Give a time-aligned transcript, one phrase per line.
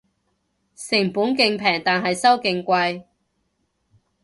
[0.75, 3.03] 成本勁平但係收勁貴